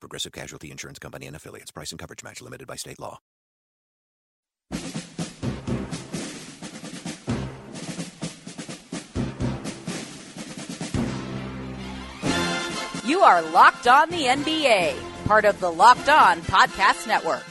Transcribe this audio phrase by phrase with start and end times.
[0.00, 1.70] Progressive Casualty Insurance Company and affiliates.
[1.70, 3.18] Price and coverage match limited by state law.
[13.04, 17.42] You are Locked On the NBA, part of the Locked On Podcast Network.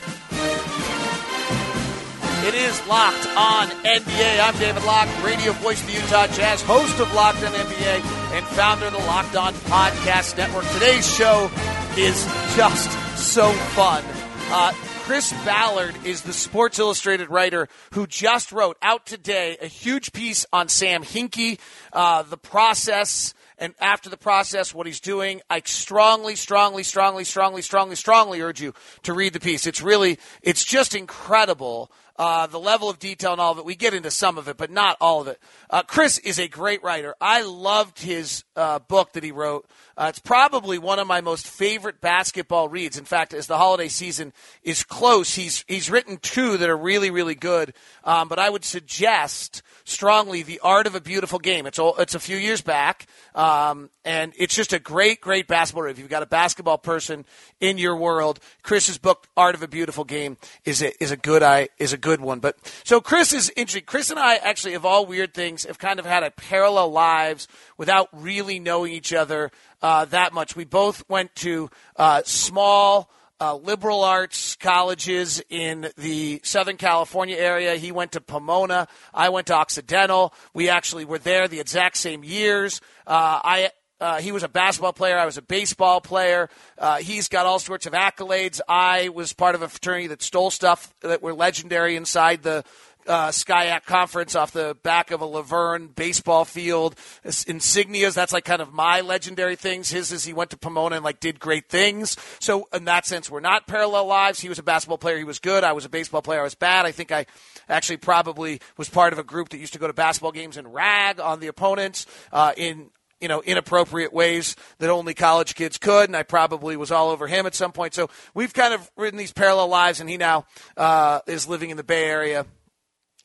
[2.46, 4.40] It is Locked On NBA.
[4.40, 8.46] I'm David Locke, radio voice of the Utah Jazz, host of Locked On NBA, and
[8.46, 10.66] founder of the Locked On Podcast Network.
[10.74, 11.50] Today's show
[11.98, 12.26] is
[12.56, 14.04] just so fun.
[14.52, 14.72] Uh,
[15.08, 20.46] Chris Ballard is the Sports Illustrated writer who just wrote out today a huge piece
[20.54, 21.60] on Sam Hinkie,
[21.94, 25.42] uh, the process, and after the process, what he's doing.
[25.50, 29.66] I strongly, strongly, strongly, strongly, strongly, strongly urge you to read the piece.
[29.66, 31.92] It's really, it's just incredible.
[32.16, 33.66] Uh, the level of detail and all of it.
[33.66, 35.40] We get into some of it, but not all of it.
[35.70, 37.14] Uh, Chris is a great writer.
[37.22, 39.70] I loved his uh, book that he wrote.
[39.98, 43.00] Uh, it's probably one of my most favorite basketball reads.
[43.00, 44.32] In fact, as the holiday season
[44.62, 47.74] is close, he's he's written two that are really, really good.
[48.04, 51.66] Um, but I would suggest strongly the art of a beautiful game.
[51.66, 55.84] It's all, it's a few years back, um, and it's just a great, great basketball.
[55.84, 55.92] Read.
[55.92, 57.26] If you've got a basketball person
[57.60, 61.42] in your world, Chris's book "Art of a Beautiful Game" is a, is a good
[61.42, 62.40] I is a good one.
[62.40, 63.86] But so Chris is interesting.
[63.88, 67.48] Chris and I actually, of all weird things, have kind of had a parallel lives
[67.78, 70.56] without really knowing each other uh, that much.
[70.56, 77.76] We both went to uh, small uh, liberal arts colleges in the Southern California area.
[77.76, 78.88] He went to Pomona.
[79.14, 80.34] I went to Occidental.
[80.54, 82.82] We actually were there the exact same years.
[83.06, 85.18] Uh, I uh, he was a basketball player.
[85.18, 86.50] I was a baseball player.
[86.78, 88.62] Uh, he's got all sorts of accolades.
[88.68, 92.64] I was part of a fraternity that stole stuff that were legendary inside the
[93.08, 96.96] uh, SCIAC conference off the back of a La Verne baseball field.
[97.26, 99.90] Insignias, that's like kind of my legendary things.
[99.90, 102.18] His is he went to Pomona and like did great things.
[102.40, 104.40] So in that sense, we're not parallel lives.
[104.40, 105.18] He was a basketball player.
[105.18, 105.64] He was good.
[105.64, 106.42] I was a baseball player.
[106.42, 106.86] I was bad.
[106.86, 107.26] I think I
[107.70, 110.74] actually probably was part of a group that used to go to basketball games and
[110.74, 116.08] rag on the opponents uh, in you know, inappropriate ways that only college kids could,
[116.08, 117.96] and I probably was all over him at some point.
[117.96, 121.78] So we've kind of written these parallel lives, and he now uh, is living in
[121.78, 122.46] the Bay Area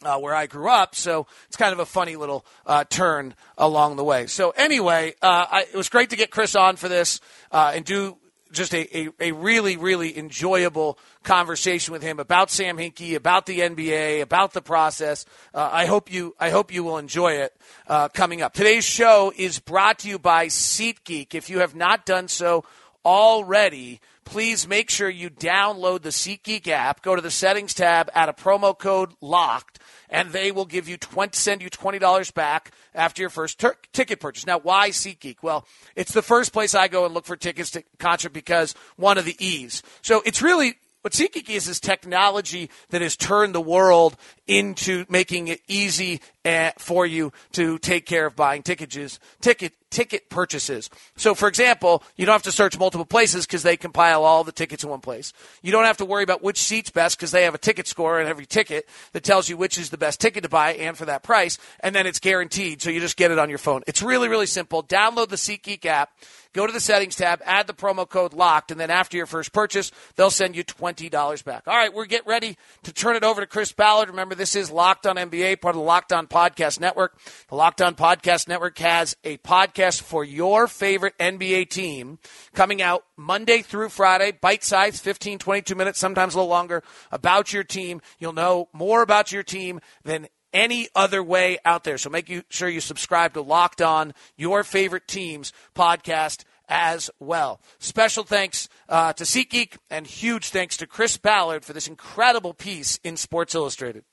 [0.04, 0.94] uh, where I grew up.
[0.94, 4.26] So it's kind of a funny little uh, turn along the way.
[4.26, 7.20] So anyway, uh, I, it was great to get Chris on for this
[7.50, 8.16] uh, and do
[8.52, 13.60] just a, a, a, really, really enjoyable conversation with him about Sam Hinkie, about the
[13.60, 15.24] NBA, about the process.
[15.54, 17.56] Uh, I hope you I hope you will enjoy it
[17.88, 18.52] uh, coming up.
[18.52, 21.34] Today's show is brought to you by SeatGeek.
[21.34, 22.64] If you have not done so
[23.04, 27.02] already, please make sure you download the SeatGeek app.
[27.02, 29.78] Go to the settings tab, add a promo code LOCKED
[30.08, 33.62] and they will give you 20, send you $20 back after your first
[33.92, 34.46] ticket purchase.
[34.46, 35.36] Now, why SeatGeek?
[35.42, 35.66] Well,
[35.96, 39.24] it's the first place I go and look for tickets to concert because one of
[39.24, 39.82] the E's.
[40.02, 44.16] So it's really what SeatGeek is is technology that has turned the world
[44.46, 50.28] into making it easy Eh, for you to take care of buying tickets, ticket ticket
[50.28, 50.90] purchases.
[51.16, 54.50] So, for example, you don't have to search multiple places because they compile all the
[54.50, 55.32] tickets in one place.
[55.62, 58.20] You don't have to worry about which seat's best because they have a ticket score
[58.20, 61.04] in every ticket that tells you which is the best ticket to buy and for
[61.04, 62.82] that price, and then it's guaranteed.
[62.82, 63.82] So you just get it on your phone.
[63.86, 64.82] It's really really simple.
[64.82, 66.10] Download the SeatGeek app
[66.52, 69.54] Go to the settings tab, add the promo code locked, and then after your first
[69.54, 71.66] purchase, they'll send you $20 back.
[71.66, 74.10] All right, we're getting ready to turn it over to Chris Ballard.
[74.10, 77.18] Remember, this is Locked on NBA, part of the Locked on Podcast Network.
[77.48, 82.18] The Locked on Podcast Network has a podcast for your favorite NBA team
[82.54, 87.52] coming out Monday through Friday, bite size, 15, 22 minutes, sometimes a little longer, about
[87.52, 88.00] your team.
[88.18, 91.98] You'll know more about your team than any other way out there.
[91.98, 97.60] So make sure you subscribe to Locked On, your favorite teams podcast as well.
[97.78, 102.98] Special thanks uh, to SeatGeek and huge thanks to Chris Ballard for this incredible piece
[103.04, 104.04] in Sports Illustrated.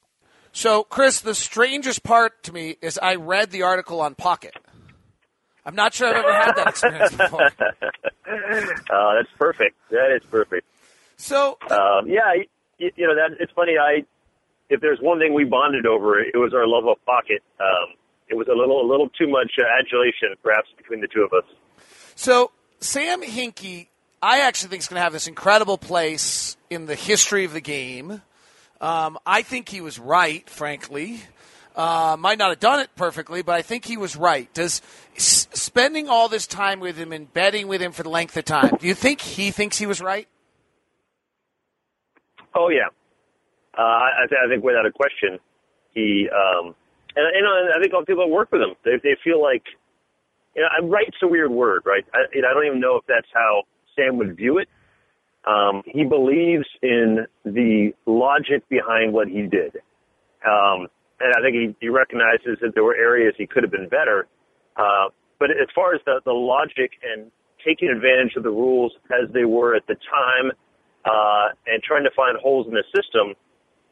[0.52, 4.56] So, Chris, the strangest part to me is I read the article on Pocket.
[5.66, 7.46] I'm not sure I've ever had that experience before.
[7.46, 9.76] uh, that's perfect.
[9.92, 10.66] That is perfect.
[11.18, 12.34] So, um, yeah,
[12.78, 13.74] you, you know that it's funny.
[13.78, 14.04] I
[14.70, 17.42] if there's one thing we bonded over, it was our love of pocket.
[17.60, 17.96] Um,
[18.28, 21.34] it was a little, a little too much uh, adulation, perhaps, between the two of
[21.34, 21.44] us.
[22.16, 23.88] So Sam Hinkie,
[24.22, 27.62] I actually think is going to have this incredible place in the history of the
[27.62, 28.22] game.
[28.82, 31.22] Um, I think he was right, frankly.
[31.76, 34.52] Uh, might not have done it perfectly, but I think he was right.
[34.54, 34.82] Does
[35.16, 38.46] s- spending all this time with him and betting with him for the length of
[38.46, 40.28] time, do you think he thinks he was right?
[42.56, 42.88] Oh yeah,
[43.78, 45.40] uh, I, th- I think without a question,
[45.94, 46.76] he um,
[47.16, 49.64] and, and I think all the people that work with him, they, they feel like,
[50.56, 52.06] you know, right's a weird word, right?
[52.14, 53.64] I, you know, I don't even know if that's how
[53.96, 54.68] Sam would view it.
[55.48, 59.78] Um, he believes in the logic behind what he did.
[60.46, 60.88] Um,
[61.20, 64.28] and I think he, he recognizes that there were areas he could have been better.
[64.76, 65.10] Uh,
[65.40, 67.32] but as far as the, the logic and
[67.66, 70.52] taking advantage of the rules as they were at the time,
[71.06, 73.36] uh, and trying to find holes in the system,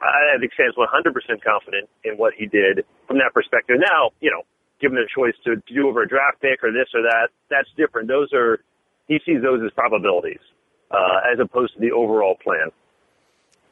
[0.01, 3.77] I think Sam's 100% confident in what he did from that perspective.
[3.79, 4.43] Now, you know,
[4.79, 8.07] given the choice to do over a draft pick or this or that, that's different.
[8.07, 8.59] Those are,
[9.07, 10.43] he sees those as probabilities,
[10.91, 12.71] uh, as opposed to the overall plan.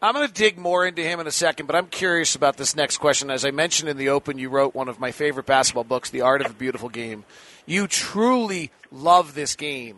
[0.02, 2.76] I'm going to dig more into him in a second, but I'm curious about this
[2.76, 3.32] next question.
[3.32, 6.22] As I mentioned in the open, you wrote one of my favorite basketball books, The
[6.22, 7.24] Art of a Beautiful Game.
[7.66, 9.98] You truly love this game.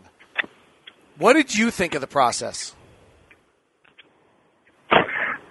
[1.17, 2.75] What did you think of the process?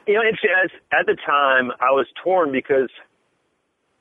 [0.06, 2.88] You know, it's at the time I was torn because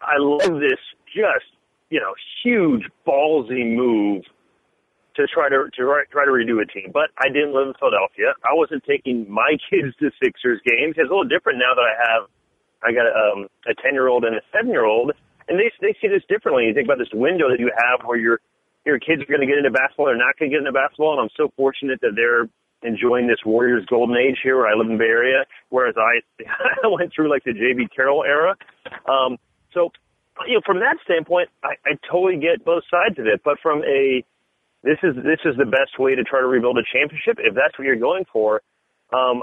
[0.01, 1.55] I love this just
[1.89, 2.13] you know
[2.43, 4.23] huge ballsy move
[5.15, 5.81] to try to to
[6.11, 6.91] try to redo a team.
[6.93, 8.35] But I didn't live in Philadelphia.
[8.43, 10.95] I wasn't taking my kids to Sixers games.
[10.97, 12.23] It's a little different now that I have
[12.83, 15.11] I got um, a ten year old and a seven year old,
[15.47, 16.65] and they they see this differently.
[16.67, 18.39] You think about this window that you have where your
[18.85, 21.17] your kids are going to get into basketball, they're not going to get into basketball,
[21.17, 22.45] and I'm so fortunate that they're
[22.85, 26.21] enjoying this Warriors golden age here where I live in Bay Area, whereas I
[26.87, 28.55] went through like the JB Carroll era.
[29.09, 29.37] Um,
[29.73, 29.91] so,
[30.47, 33.41] you know, from that standpoint, I, I totally get both sides of it.
[33.43, 34.23] But from a
[34.85, 37.41] this is this is the best way to try to rebuild a championship.
[37.41, 38.61] If that's what you're going for,
[39.11, 39.41] um,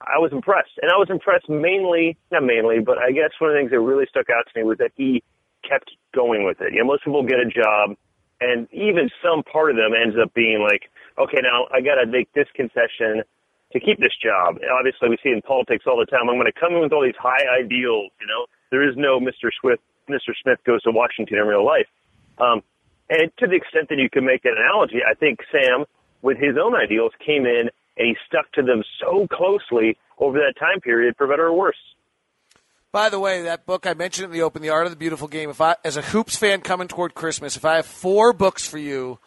[0.00, 3.54] I was impressed, and I was impressed mainly not mainly, but I guess one of
[3.54, 5.22] the things that really stuck out to me was that he
[5.68, 6.72] kept going with it.
[6.72, 8.00] You know, most people get a job,
[8.40, 10.88] and even some part of them ends up being like,
[11.20, 13.20] okay, now I got to make this concession
[13.72, 14.56] to keep this job.
[14.64, 16.32] And obviously, we see in politics all the time.
[16.32, 18.10] I'm going to come in with all these high ideals.
[18.16, 19.52] You know, there is no Mr.
[19.60, 19.84] Swift.
[20.08, 20.32] Mr.
[20.42, 21.86] Smith goes to Washington in real life.
[22.40, 22.64] Um,
[23.10, 25.84] and to the extent that you can make that analogy, I think Sam,
[26.22, 30.54] with his own ideals, came in and he stuck to them so closely over that
[30.58, 31.76] time period, for better or worse.
[32.92, 35.28] By the way, that book I mentioned in the open, The Art of the Beautiful
[35.28, 35.50] Game.
[35.50, 38.78] If I, as a hoops fan coming toward Christmas, if I have four books for
[38.78, 39.18] you,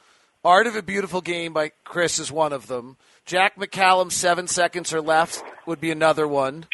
[0.44, 2.98] Art of a Beautiful Game by Chris is one of them.
[3.26, 6.66] Jack McCallum's Seven Seconds or Less would be another one.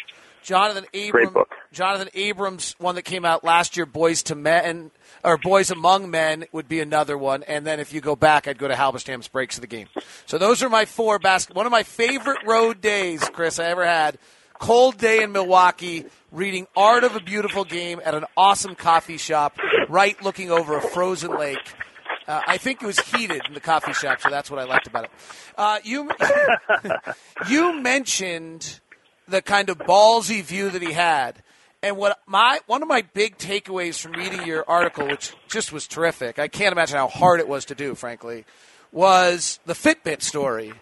[0.42, 1.36] Jonathan Abrams,
[1.72, 4.90] Jonathan Abrams, one that came out last year, Boys to Men
[5.24, 7.42] or Boys Among Men would be another one.
[7.42, 9.88] And then if you go back, I'd go to Halberstam's Breaks of the Game.
[10.26, 11.54] So those are my four basket.
[11.54, 14.18] One of my favorite road days, Chris, I ever had.
[14.58, 19.58] Cold day in Milwaukee, reading Art of a Beautiful Game at an awesome coffee shop,
[19.88, 21.58] right looking over a frozen lake.
[22.28, 24.86] Uh, I think it was heated in the coffee shop, so that's what I liked
[24.86, 25.10] about it.
[25.56, 26.10] Uh, you
[27.48, 28.80] you mentioned
[29.30, 31.42] the kind of ballsy view that he had.
[31.82, 35.86] And what my one of my big takeaways from reading your article, which just was
[35.86, 38.44] terrific, I can't imagine how hard it was to do, frankly,
[38.92, 40.74] was the Fitbit story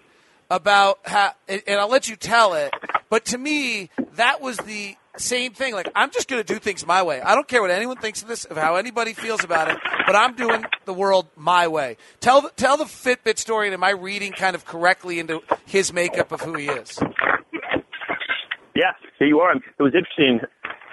[0.51, 2.73] about how, and I'll let you tell it.
[3.11, 5.75] But to me, that was the same thing.
[5.75, 7.21] Like I'm just going to do things my way.
[7.21, 9.79] I don't care what anyone thinks of this, of how anybody feels about it.
[10.07, 11.97] But I'm doing the world my way.
[12.21, 16.33] Tell tell the Fitbit story, and am I reading kind of correctly into his makeup
[16.33, 16.99] of who he is?
[18.79, 19.57] Yeah, here you are.
[19.57, 20.39] It was interesting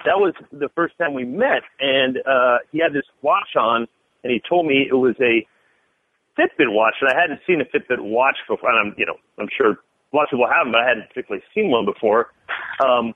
[0.02, 3.86] that was the first time we met, and uh, he had this watch on,
[4.24, 5.46] and he told me it was a
[6.34, 8.74] Fitbit watch, and I hadn't seen a Fitbit watch before.
[8.74, 11.14] And I'm, you know, I'm sure a lot of people have them, but I hadn't
[11.14, 12.34] particularly seen one before.
[12.82, 13.14] Um,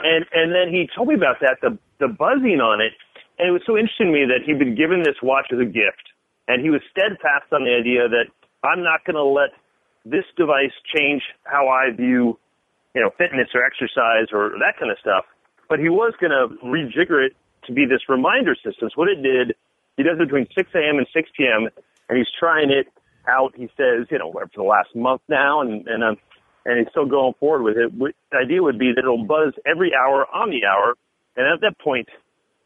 [0.00, 2.96] and and then he told me about that, the the buzzing on it,
[3.36, 5.68] and it was so interesting to me that he'd been given this watch as a
[5.68, 6.08] gift,
[6.48, 8.32] and he was steadfast on the idea that
[8.64, 9.52] I'm not going to let
[10.08, 12.40] this device change how I view,
[12.96, 15.28] you know, fitness or exercise or that kind of stuff
[15.68, 17.32] but he was going to rejigger it
[17.66, 18.88] to be this reminder system.
[18.90, 19.54] So what it did,
[19.96, 20.98] he does it between 6 a.m.
[20.98, 21.68] and 6 p.m.
[22.08, 22.86] and he's trying it
[23.28, 23.52] out.
[23.56, 26.16] He says, you know, for the last month now, and and um,
[26.64, 27.98] and he's still going forward with it.
[27.98, 30.94] The idea would be that it'll buzz every hour on the hour,
[31.36, 32.08] and at that point,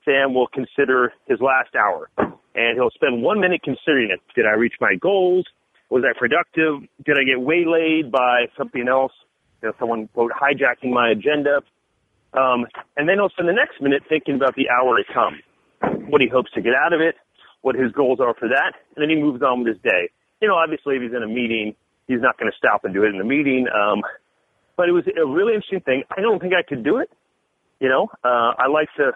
[0.05, 4.21] Sam will consider his last hour, and he'll spend one minute considering it.
[4.35, 5.47] Did I reach my goals?
[5.89, 6.83] Was I productive?
[7.05, 9.13] Did I get waylaid by something else?
[9.63, 11.61] You know, someone quote hijacking my agenda?
[12.33, 15.41] Um, and then he'll spend the next minute thinking about the hour to come,
[16.09, 17.17] what he hopes to get out of it,
[17.63, 20.11] what his goals are for that, and then he moves on with his day.
[20.41, 21.75] You know, obviously, if he's in a meeting,
[22.07, 23.67] he's not going to stop and do it in the meeting.
[23.69, 24.03] Um,
[24.77, 26.05] but it was a really interesting thing.
[26.17, 27.11] I don't think I could do it.
[27.81, 29.13] You know, uh, I like to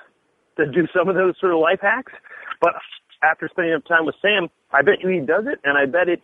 [0.56, 2.12] to do some of those sort of life hacks,
[2.60, 2.74] but
[3.22, 6.08] after spending enough time with Sam, I bet you he does it, and I bet
[6.08, 6.22] it's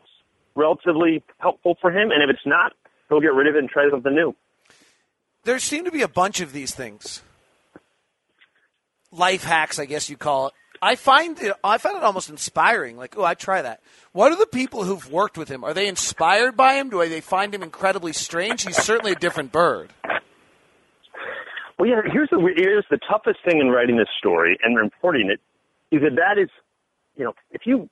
[0.54, 2.10] relatively helpful for him.
[2.10, 2.72] And if it's not,
[3.10, 4.34] he'll get rid of it and try something new.
[5.44, 7.22] There seem to be a bunch of these things,
[9.12, 10.54] life hacks, I guess you call it.
[10.82, 11.52] I find it.
[11.62, 12.96] I find it almost inspiring.
[12.96, 13.80] Like, oh, I try that.
[14.12, 15.62] What are the people who've worked with him?
[15.62, 16.88] Are they inspired by him?
[16.88, 18.62] Do they find him incredibly strange?
[18.64, 19.92] He's certainly a different bird.
[21.78, 22.00] Well, yeah.
[22.10, 25.40] Here's the here's the toughest thing in writing this story and reporting it
[25.94, 26.48] is that that is,
[27.16, 27.90] you know, if you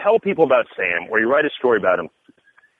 [0.00, 2.08] tell people about Sam or you write a story about him,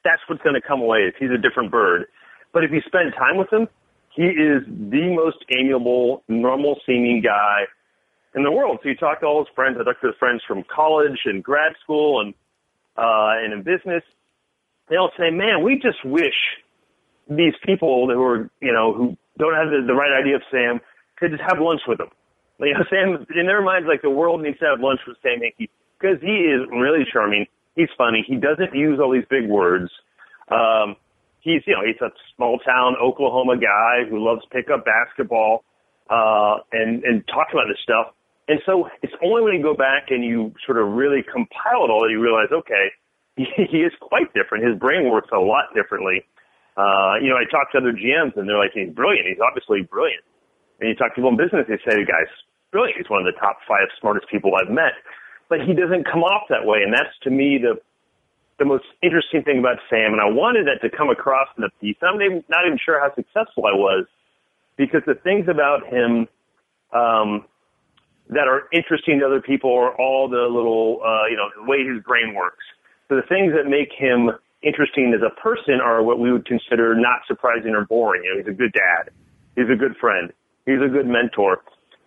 [0.07, 1.11] that's what's going to come away.
[1.11, 2.07] Is he's a different bird.
[2.55, 3.67] But if you spend time with him,
[4.15, 7.67] he is the most amiable, normal seeming guy
[8.35, 8.79] in the world.
[8.83, 9.77] So you talk to all his friends.
[9.81, 12.33] I talked to his friends from college and grad school and
[12.97, 14.03] uh, and in business.
[14.89, 16.39] They all say, "Man, we just wish
[17.29, 20.81] these people who are you know who don't have the, the right idea of Sam
[21.19, 22.09] could just have lunch with him."
[22.61, 25.41] You know, Sam in their minds, like the world needs to have lunch with Sam
[25.41, 27.47] Hinkie because he is really charming.
[27.77, 28.25] He's funny.
[28.27, 29.91] He doesn't use all these big words.
[30.49, 30.97] Um,
[31.41, 35.63] he's you know he's a small town Oklahoma guy who loves pickup basketball
[36.11, 38.17] uh, and and talk about this stuff.
[38.49, 41.91] And so it's only when you go back and you sort of really compile it
[41.91, 42.95] all that you realize, okay,
[43.37, 44.65] he, is quite different.
[44.65, 46.23] His brain works a lot differently.
[46.77, 49.27] Uh, you know, I talk to other GMs and they're like, he's brilliant.
[49.27, 50.23] He's obviously brilliant.
[50.79, 52.31] And you talk to people in business, they say, guy's
[52.71, 53.01] brilliant.
[53.01, 54.95] He's one of the top five smartest people I've met.
[55.49, 56.83] But he doesn't come off that way.
[56.83, 57.81] And that's to me the,
[58.59, 60.13] the most interesting thing about Sam.
[60.13, 61.97] And I wanted that to come across in the piece.
[62.03, 64.07] I'm not even sure how successful I was
[64.77, 66.29] because the things about him,
[66.93, 67.45] um,
[68.29, 71.85] that are interesting to other people are all the little, uh, you know, the way
[71.87, 72.65] his brain works.
[73.09, 74.31] So the things that make him
[74.63, 78.25] interesting as a person are what we would consider not surprising or boring.
[78.25, 79.13] You know, he's a good dad.
[79.55, 80.33] He's a good friend.
[80.67, 81.63] He's a good mentor.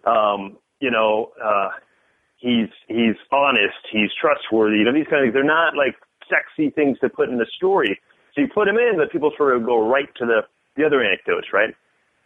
[0.05, 1.69] Um, you know, uh,
[2.39, 3.79] he's, he's honest.
[3.91, 4.77] He's trustworthy.
[4.77, 5.95] You know, these kind of things, they're not like
[6.27, 7.99] sexy things to put in the story.
[8.33, 10.41] So you put them in, but people sort of go right to the,
[10.75, 11.73] the other anecdotes, right?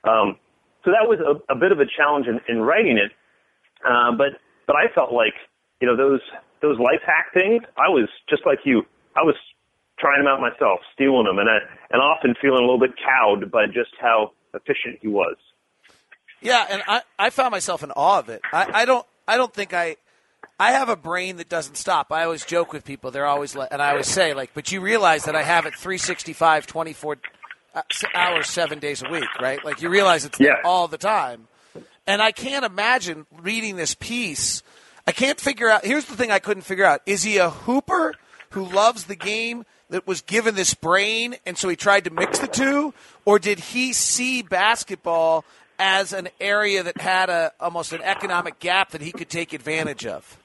[0.03, 0.37] Um,
[0.83, 3.11] so that was a, a bit of a challenge in, in writing it.
[3.83, 5.33] Uh, but but I felt like
[5.81, 6.21] you know those
[6.61, 7.63] those life hack things.
[7.77, 8.83] I was just like you.
[9.15, 9.35] I was
[9.99, 11.57] trying them out myself, stealing them, and I,
[11.91, 15.35] and often feeling a little bit cowed by just how efficient he was.
[16.41, 18.41] Yeah, and I, I found myself in awe of it.
[18.51, 19.95] I, I don't I don't think I
[20.63, 22.09] I have a brain that doesn't stop.
[22.13, 23.11] I always joke with people.
[23.11, 25.75] They're always like, and I always say like, but you realize that I have it
[25.75, 27.17] 365, 24
[27.75, 27.81] uh,
[28.15, 29.63] hours, seven days a week, right?
[29.65, 30.61] Like you realize it's yeah.
[30.63, 31.49] all the time.
[32.07, 34.63] And I can't imagine reading this piece.
[35.05, 35.83] I can't figure out.
[35.83, 38.13] Here's the thing I couldn't figure out: is he a hooper
[38.51, 42.39] who loves the game that was given this brain, and so he tried to mix
[42.39, 42.93] the two,
[43.25, 45.43] or did he see basketball
[45.77, 50.05] as an area that had a almost an economic gap that he could take advantage
[50.05, 50.37] of?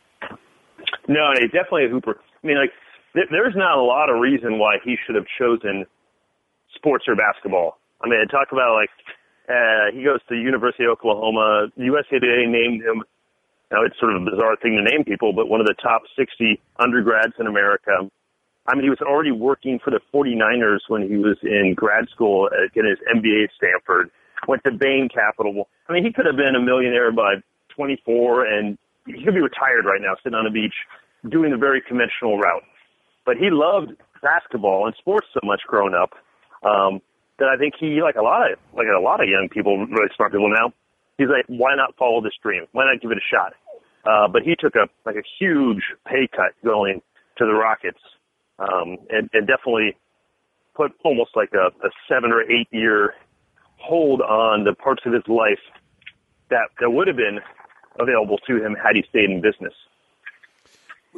[1.09, 2.21] No, he's definitely a hooper.
[2.21, 2.73] I mean, like,
[3.15, 5.87] there's not a lot of reason why he should have chosen
[6.75, 7.79] sports or basketball.
[8.01, 8.91] I mean, talk about like
[9.49, 11.69] uh, he goes to University of Oklahoma.
[11.77, 13.03] USA Today named him.
[13.73, 16.03] Now it's sort of a bizarre thing to name people, but one of the top
[16.17, 18.09] 60 undergrads in America.
[18.67, 22.49] I mean, he was already working for the 49ers when he was in grad school,
[22.53, 24.11] at, getting his MBA at Stanford.
[24.47, 25.69] Went to Bain Capital.
[25.89, 27.37] I mean, he could have been a millionaire by
[27.75, 30.75] 24, and he could be retired right now, sitting on the beach,
[31.29, 32.63] doing the very conventional route.
[33.25, 36.13] But he loved basketball and sports so much growing up.
[36.63, 37.01] Um,
[37.39, 40.11] that I think he, like a lot of, like a lot of young people, really
[40.17, 40.73] smart people now,
[41.19, 42.67] he's like, why not follow this dream?
[42.73, 43.55] Why not give it a shot?
[44.03, 47.01] Uh, but he took a, like a huge pay cut going
[47.39, 48.01] to the Rockets,
[48.59, 49.97] um, and, and definitely
[50.75, 53.15] put almost like a, a seven or eight year
[53.77, 55.63] hold on the parts of his life
[56.51, 57.39] that, that would have been
[57.99, 59.75] available to him had he stayed in business.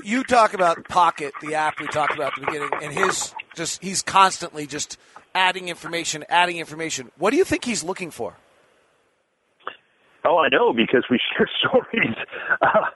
[0.03, 3.83] You talk about Pocket, the app we talked about at the beginning, and his just
[3.83, 4.97] he's constantly just
[5.35, 7.11] adding information, adding information.
[7.19, 8.37] What do you think he's looking for?
[10.25, 12.17] Oh, I know because we share stories.
[12.61, 12.87] Uh,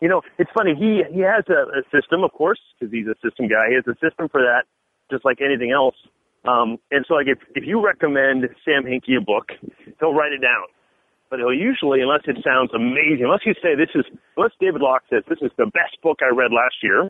[0.00, 0.74] you know, it's funny.
[0.74, 3.68] He he has a, a system, of course, because he's a system guy.
[3.68, 4.64] He has a system for that,
[5.10, 5.96] just like anything else.
[6.44, 9.52] Um, and so, like, if if you recommend Sam Hinkie a book,
[10.00, 10.66] he'll write it down.
[11.32, 14.04] But he'll usually, unless it sounds amazing, unless you say this is,
[14.36, 17.08] unless David Locke says this is the best book I read last year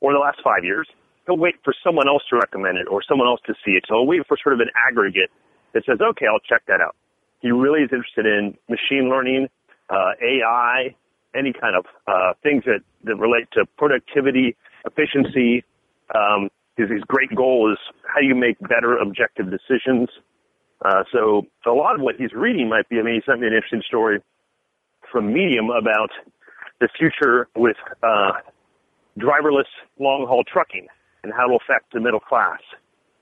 [0.00, 0.88] or the last five years,
[1.26, 3.84] he'll wait for someone else to recommend it or someone else to see it.
[3.86, 5.28] So he'll wait for sort of an aggregate
[5.74, 6.96] that says, okay, I'll check that out.
[7.44, 9.48] He really is interested in machine learning,
[9.90, 10.96] uh, AI,
[11.36, 14.56] any kind of uh, things that, that relate to productivity,
[14.88, 15.68] efficiency.
[16.16, 16.48] Um,
[16.78, 20.08] his, his great goal is how do you make better objective decisions
[20.84, 22.98] Uh, so a lot of what he's reading might be.
[22.98, 24.20] I mean, he sent me an interesting story
[25.10, 26.10] from Medium about
[26.80, 28.32] the future with uh,
[29.18, 30.86] driverless long haul trucking
[31.22, 32.60] and how it'll affect the middle class,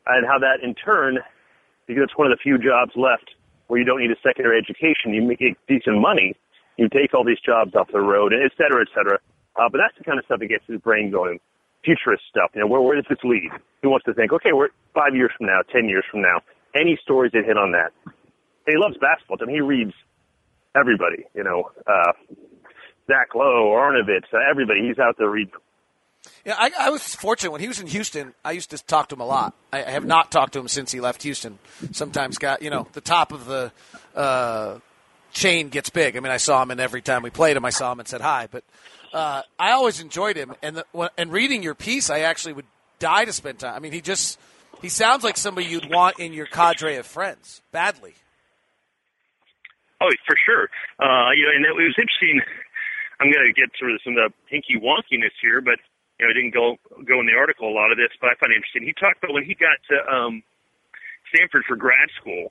[0.07, 1.19] and how that in turn,
[1.87, 3.31] because it's one of the few jobs left
[3.69, 5.39] where you don't need a secondary education, you make
[5.69, 6.35] decent money,
[6.77, 9.19] you take all these jobs off the road, et cetera, et cetera.
[9.55, 11.39] Uh, but that's the kind of stuff that gets his brain going.
[11.85, 12.51] Futurist stuff.
[12.55, 13.51] You know, where, where does this lead?
[13.83, 16.41] He wants to think, okay, we're five years from now, ten years from now.
[16.75, 17.93] Any stories that hit on that?
[18.67, 19.39] He loves basketball.
[19.43, 19.93] I mean, he reads
[20.77, 21.25] everybody.
[21.35, 22.13] You know, uh,
[23.07, 24.87] Zach Lowe, Arnovitz, uh, everybody.
[24.87, 25.55] He's out there reading.
[26.45, 28.33] Yeah, I, I, was fortunate when he was in Houston.
[28.45, 29.55] I used to talk to him a lot.
[29.73, 31.59] I, I have not talked to him since he left Houston.
[31.91, 33.73] Sometimes got you know the top of the
[34.15, 34.79] uh,
[35.33, 36.17] chain gets big.
[36.17, 38.09] I mean, I saw him, and every time we played him, I saw him and
[38.09, 38.49] said hi.
[38.51, 38.63] But
[39.13, 42.67] uh, I always enjoyed him, and the, and reading your piece, I actually would
[42.99, 43.75] die to spend time.
[43.75, 44.39] I mean, he just
[44.83, 48.15] he sounds like somebody you'd want in your cadre of friends badly.
[50.03, 50.69] Oh, for sure.
[50.99, 52.43] Uh, you know, and it was interesting.
[53.21, 55.79] I'm going to get sort of some of the Hinkie wonkiness here, but
[56.19, 58.35] you know, I didn't go go in the article a lot of this, but I
[58.35, 58.83] find it interesting.
[58.83, 60.43] He talked about when he got to um,
[61.33, 62.51] Stanford for grad school.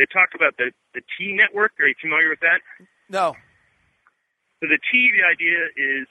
[0.00, 1.72] They talked about the the T network.
[1.80, 2.64] Are you familiar with that?
[3.08, 3.36] No.
[4.60, 6.08] So the T, the idea is,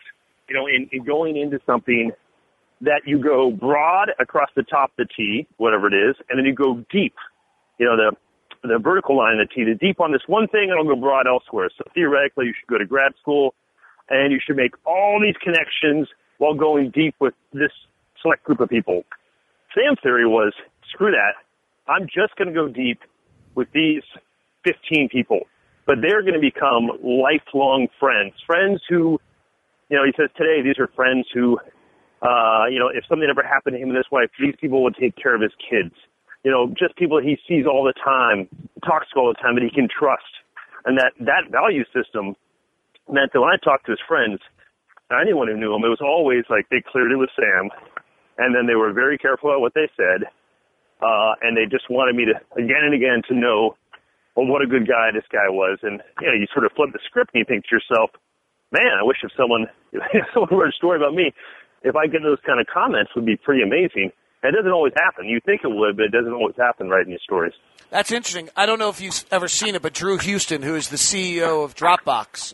[0.47, 2.11] you know, in, in going into something
[2.81, 6.45] that you go broad across the top of the T, whatever it is, and then
[6.45, 7.15] you go deep.
[7.77, 8.15] You know, the
[8.67, 10.99] the vertical line of the T, the deep on this one thing, and it'll go
[10.99, 11.69] broad elsewhere.
[11.77, 13.53] So theoretically, you should go to grad school,
[14.09, 17.71] and you should make all these connections while going deep with this
[18.21, 19.03] select group of people.
[19.73, 20.53] Sam's theory was,
[20.89, 21.35] screw that.
[21.87, 22.99] I'm just going to go deep
[23.55, 24.03] with these
[24.63, 25.41] 15 people,
[25.85, 29.19] but they're going to become lifelong friends, friends who,
[29.89, 31.59] you know, he says today these are friends who,
[32.25, 34.95] uh, you know, if something ever happened to him and his wife, these people would
[34.99, 35.93] take care of his kids.
[36.43, 38.49] You know, just people he sees all the time,
[38.85, 40.29] talks to all the time that he can trust.
[40.85, 42.35] And that, that value system
[43.09, 44.39] meant that when I talked to his friends,
[45.13, 47.69] anyone who knew him, it was always like they cleared it with Sam,
[48.37, 50.25] and then they were very careful about what they said,
[51.01, 53.77] uh, and they just wanted me to again and again to know,
[54.35, 56.89] well, what a good guy this guy was, and you know, you sort of flip
[56.93, 58.09] the script and you think to yourself,
[58.71, 61.33] man, I wish if someone if someone wrote a story about me,
[61.83, 64.11] if I get those kind of comments, would be pretty amazing.
[64.43, 65.25] It doesn't always happen.
[65.25, 67.53] You think it would, but it doesn't always happen writing these stories.
[67.89, 68.49] That's interesting.
[68.55, 71.63] I don't know if you've ever seen it, but Drew Houston, who is the CEO
[71.63, 72.53] of Dropbox,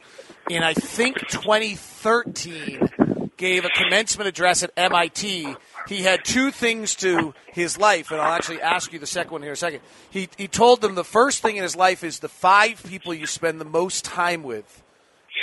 [0.50, 2.90] in I think 2013
[3.38, 5.56] gave a commencement address at MIT.
[5.88, 9.42] He had two things to his life, and I'll actually ask you the second one
[9.42, 9.82] here in a second.
[10.12, 13.26] He, he told them the first thing in his life is the five people you
[13.26, 14.84] spend the most time with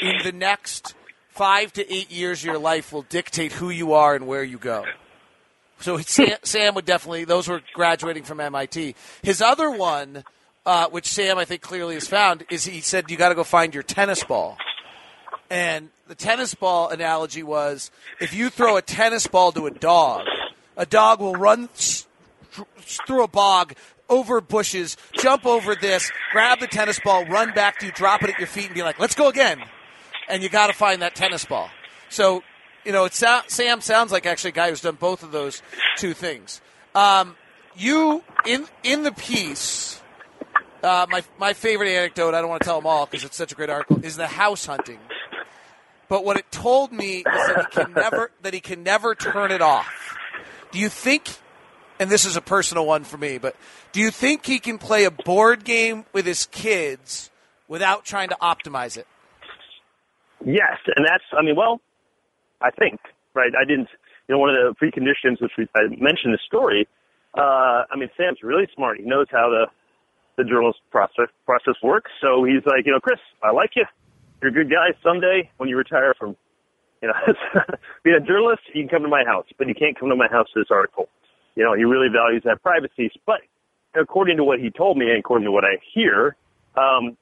[0.01, 0.95] in the next
[1.39, 4.59] five to eight years of your life will dictate who you are and where you
[4.59, 4.85] go.
[5.79, 8.97] So Sam, Sam would definitely, those were graduating from MIT.
[9.23, 10.25] His other one,
[10.67, 13.45] uh, which Sam I think clearly has found, is he said you got to go
[13.45, 14.59] find your tennis ball.
[15.49, 20.27] And the tennis ball analogy was if you throw a tennis ball to a dog,
[20.77, 23.75] a dog will run through a bog,
[24.09, 28.31] over bushes, jump over this, grab the tennis ball, run back to you, drop it
[28.31, 29.63] at your feet, and be like, let's go again.
[30.29, 31.71] And you got to find that tennis ball.
[32.09, 32.43] So,
[32.85, 35.63] you know, it so- Sam sounds like actually a guy who's done both of those
[35.97, 36.61] two things.
[36.95, 37.37] Um,
[37.77, 40.01] you, in, in the piece,
[40.83, 43.53] uh, my, my favorite anecdote, I don't want to tell them all because it's such
[43.53, 44.99] a great article, is the house hunting.
[46.09, 49.51] But what it told me is that he can never that he can never turn
[49.51, 50.17] it off.
[50.73, 51.29] Do you think?
[52.01, 53.57] And this is a personal one for me, but
[53.93, 57.29] do you think he can play a board game with his kids
[57.67, 59.07] without trying to optimize it?
[60.45, 61.81] Yes, and that's I mean, well,
[62.61, 63.01] I think
[63.35, 63.53] right.
[63.59, 63.89] I didn't.
[64.29, 66.87] You know, one of the preconditions which we, I mentioned the story.
[67.37, 68.99] Uh, I mean, Sam's really smart.
[68.99, 69.67] He knows how the
[70.37, 72.11] the journalist process process works.
[72.21, 73.85] So he's like, you know, Chris, I like you
[74.41, 74.97] you're a good guy.
[75.03, 76.37] Someday, when you retire from,
[77.03, 77.15] you know,
[78.05, 80.29] being a journalist, you can come to my house, but you can't come to my
[80.29, 81.09] house for this article.
[81.55, 83.11] You know, he really values that privacy.
[83.27, 83.41] But
[83.95, 86.37] according to what he told me, and according to what I hear,
[86.77, 87.17] um,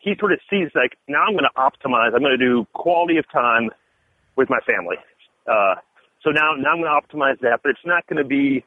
[0.00, 2.14] he sort of sees like now I'm going to optimize.
[2.14, 3.70] I'm going to do quality of time
[4.36, 4.96] with my family.
[5.46, 5.76] Uh,
[6.24, 8.64] so now, now I'm going to optimize that, but it's not going to be,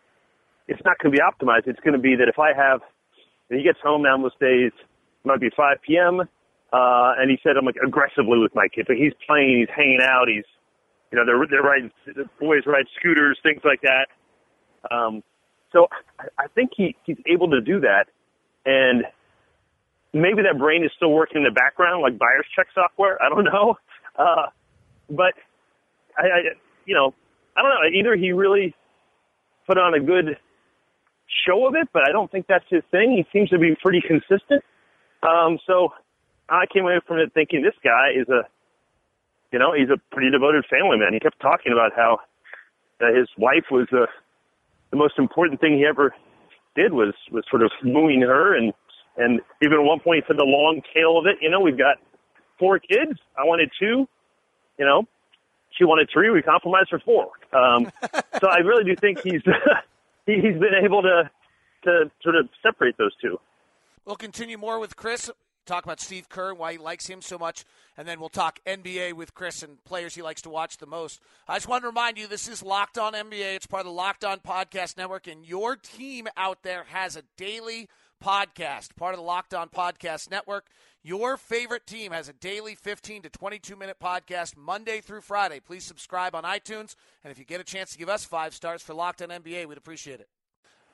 [0.67, 1.67] it's not going to be optimized.
[1.67, 2.81] It's going to be that if I have,
[3.49, 6.21] and he gets home now most days, it might be 5 p.m.
[6.21, 8.87] Uh, and he said I'm like aggressively with my kids.
[8.89, 10.45] Like he's playing, he's hanging out, he's,
[11.11, 14.07] you know, they're, they're riding, the boys ride scooters, things like that.
[14.89, 15.23] Um,
[15.71, 15.87] so
[16.19, 18.05] I, I think he, he's able to do that.
[18.65, 19.05] And
[20.13, 23.21] maybe that brain is still working in the background, like buyer's check software.
[23.21, 23.75] I don't know.
[24.17, 24.47] Uh,
[25.09, 25.33] but
[26.17, 26.39] I, I,
[26.85, 27.13] you know,
[27.57, 27.99] I don't know.
[27.99, 28.73] Either he really
[29.67, 30.37] put on a good
[31.47, 33.11] show of it, but I don't think that's his thing.
[33.11, 34.63] He seems to be pretty consistent.
[35.23, 35.89] Um, so
[36.49, 38.43] I came away from it thinking this guy is a,
[39.51, 41.13] you know, he's a pretty devoted family man.
[41.13, 42.19] He kept talking about how
[43.01, 44.05] uh, his wife was uh,
[44.91, 46.13] the most important thing he ever
[46.75, 48.73] did was was sort of wooing her, and
[49.17, 51.37] and even at one point he said the long tail of it.
[51.41, 51.97] You know, we've got
[52.59, 53.19] four kids.
[53.37, 54.07] I wanted two.
[54.77, 55.03] You know,
[55.77, 56.29] she wanted three.
[56.29, 57.29] We compromised for four.
[57.57, 57.91] Um,
[58.39, 59.41] so I really do think he's
[60.25, 61.29] he, he's been able to
[61.85, 63.39] to sort of separate those two.
[64.05, 65.29] We'll continue more with Chris.
[65.65, 67.63] Talk about Steve Kerr and why he likes him so much,
[67.95, 71.21] and then we'll talk NBA with Chris and players he likes to watch the most.
[71.47, 73.55] I just want to remind you this is Locked On NBA.
[73.55, 77.23] It's part of the Locked On Podcast Network, and your team out there has a
[77.37, 77.87] daily
[78.23, 80.67] podcast, part of the Locked On Podcast Network.
[81.03, 85.59] Your favorite team has a daily 15 to 22 minute podcast Monday through Friday.
[85.59, 88.81] Please subscribe on iTunes, and if you get a chance to give us five stars
[88.81, 90.29] for Locked On NBA, we'd appreciate it.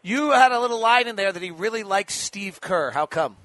[0.01, 2.91] You had a little line in there that he really likes Steve Kerr.
[2.91, 3.37] How come?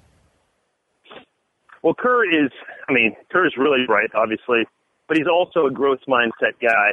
[1.83, 2.51] Well, Kerr is,
[2.89, 4.65] I mean, Kerr is really bright, obviously,
[5.09, 6.93] but he's also a growth mindset guy.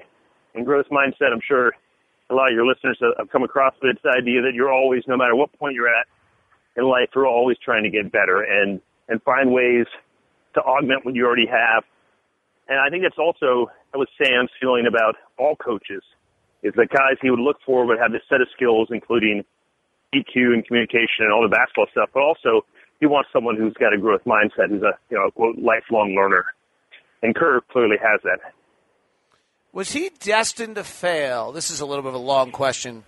[0.54, 1.72] And growth mindset, I'm sure
[2.30, 5.36] a lot of your listeners have come across, it's idea that you're always, no matter
[5.36, 6.08] what point you're at
[6.78, 9.86] in life, you're always trying to get better and, and find ways
[10.54, 11.84] to augment what you already have.
[12.68, 16.04] And I think that's also that was Sam's feeling about all coaches,
[16.64, 19.44] is that guys he would look for would have this set of skills, including
[20.14, 22.66] EQ and communication and all the basketball stuff, but also
[23.00, 26.46] he wants someone who's got a growth mindset, who's a you know quote lifelong learner,
[27.22, 28.40] and Kerr clearly has that.
[29.74, 31.52] Was he destined to fail?
[31.52, 33.04] This is a little bit of a long question.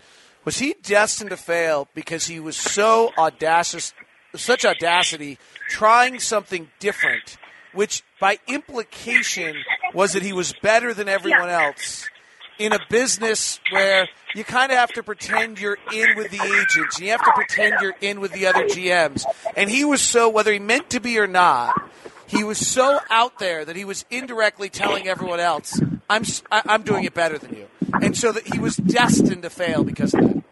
[0.45, 3.93] Was he destined to fail because he was so audacious,
[4.35, 5.37] such audacity,
[5.69, 7.37] trying something different,
[7.73, 9.55] which by implication
[9.93, 12.09] was that he was better than everyone else
[12.59, 16.99] in a business where you kind of have to pretend you're in with the agents.
[16.99, 19.25] You have to pretend you're in with the other GMs.
[19.55, 21.73] And he was so, whether he meant to be or not,
[22.27, 25.79] he was so out there that he was indirectly telling everyone else,
[26.09, 27.67] "I'm I'm doing it better than you,"
[28.01, 30.43] and so that he was destined to fail because of that.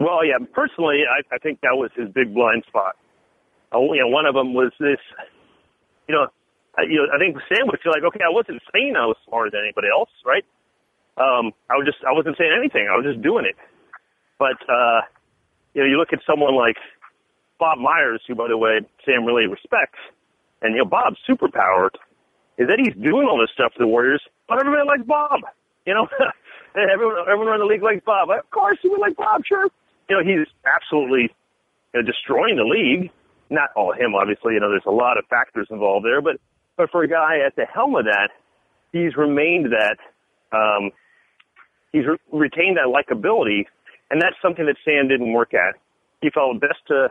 [0.00, 2.96] Well, yeah, personally, I, I think that was his big blind spot.
[3.74, 5.00] Uh, you know, one of them was this.
[6.08, 6.26] You know,
[6.78, 9.16] I, you know, I think Sam would feel like, okay, I wasn't saying I was
[9.28, 10.44] smarter than anybody else, right?
[11.18, 12.86] um, I was just I wasn't saying anything.
[12.86, 13.56] I was just doing it.
[14.38, 15.02] But uh,
[15.74, 16.78] you know, you look at someone like
[17.58, 19.98] Bob Myers, who, by the way, Sam really respects,
[20.62, 21.90] and you know, Bob's superpower
[22.56, 25.42] is that he's doing all this stuff for the Warriors, but everybody likes Bob.
[25.88, 26.06] You know,
[26.76, 28.28] everyone everyone around the league likes Bob.
[28.28, 29.68] Of course, you would like Bob, sure.
[30.10, 31.32] You know, he's absolutely
[31.94, 33.10] you know, destroying the league.
[33.48, 34.52] Not all him, obviously.
[34.52, 36.36] You know, there's a lot of factors involved there, but
[36.76, 38.28] but for a guy at the helm of that,
[38.92, 39.96] he's remained that
[40.52, 40.92] um,
[41.90, 43.64] he's re- retained that likability,
[44.10, 45.80] and that's something that Sam didn't work at.
[46.20, 47.08] He felt best to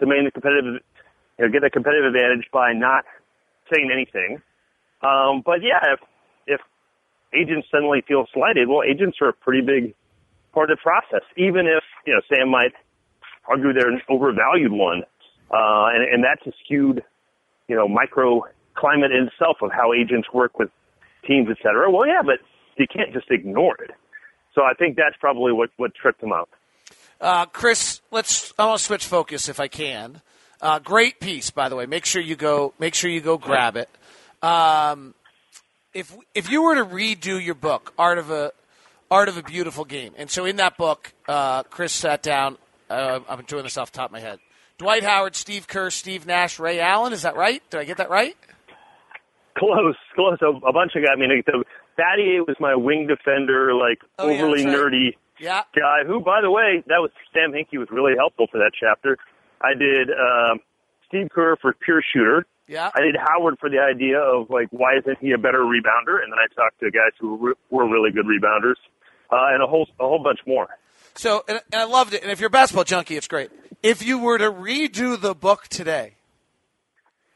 [0.00, 0.82] to maintain the competitive,
[1.38, 3.04] you know, get a competitive advantage by not
[3.72, 4.42] saying anything.
[5.06, 5.94] Um, but yeah,
[7.40, 9.94] agents suddenly feel slighted, well, agents are a pretty big
[10.52, 11.26] part of the process.
[11.36, 12.72] Even if you know Sam might
[13.48, 15.02] argue they're an overvalued one,
[15.50, 17.02] uh, and and that's a skewed,
[17.68, 18.42] you know, micro
[18.74, 20.70] climate in itself of how agents work with
[21.26, 21.90] teams, et cetera.
[21.90, 22.38] Well, yeah, but
[22.76, 23.90] you can't just ignore it.
[24.54, 26.48] So I think that's probably what, what tripped him up.
[27.20, 28.52] Uh, Chris, let's.
[28.58, 30.20] I want to switch focus if I can.
[30.60, 31.86] Uh, great piece, by the way.
[31.86, 32.74] Make sure you go.
[32.78, 33.88] Make sure you go grab it.
[34.42, 35.14] Um,
[35.96, 38.52] if if you were to redo your book, Art of a
[39.10, 42.58] Art of a Beautiful Game, and so in that book, uh, Chris sat down.
[42.88, 44.38] Uh, I'm doing this off the top of my head.
[44.78, 47.12] Dwight Howard, Steve Kerr, Steve Nash, Ray Allen.
[47.12, 47.62] Is that right?
[47.70, 48.36] Did I get that right?
[49.56, 50.38] Close, close.
[50.42, 51.16] A, a bunch of guys.
[51.16, 51.64] I mean, the,
[51.98, 54.76] Battier was my wing defender, like oh, overly yeah, right.
[54.76, 55.62] nerdy yeah.
[55.74, 56.04] guy.
[56.06, 59.16] Who, by the way, that was Sam Hinkie was really helpful for that chapter.
[59.62, 60.58] I did uh,
[61.20, 62.46] Steve Kerr for pure shooter.
[62.68, 62.90] Yeah.
[62.94, 66.32] I did Howard for the idea of like why isn't he a better rebounder, and
[66.32, 68.74] then I talked to guys who were, were really good rebounders,
[69.30, 70.66] uh, and a whole a whole bunch more.
[71.14, 72.22] So, and, and I loved it.
[72.22, 73.50] And if you're a basketball junkie, it's great.
[73.82, 76.14] If you were to redo the book today,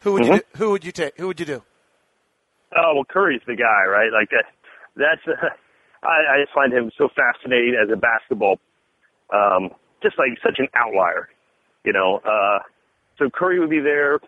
[0.00, 0.32] who would Mm-hmm.
[0.34, 1.16] you do, who would you take?
[1.18, 1.62] Who would you do?
[2.76, 4.10] Oh well, Curry's the guy, right?
[4.12, 4.44] Like that.
[4.96, 5.20] That's.
[5.26, 5.46] Uh,
[6.02, 8.58] I, I just find him so fascinating as a basketball,
[9.34, 9.68] um,
[10.02, 11.28] just like such an outlier,
[11.84, 12.20] you know.
[12.24, 12.60] Uh,
[13.20, 14.18] so Curry would be there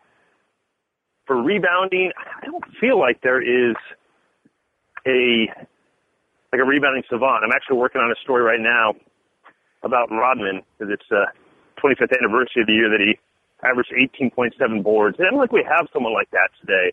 [1.26, 2.12] for rebounding.
[2.42, 3.74] I don't feel like there is
[5.06, 5.48] a
[6.52, 7.42] like a rebounding savant.
[7.42, 8.94] I'm actually working on a story right now
[9.82, 11.26] about Rodman because it's uh
[11.82, 13.18] 25th anniversary of the year that he
[13.64, 15.16] averaged 18.7 boards.
[15.18, 16.92] And I don't think we have someone like that today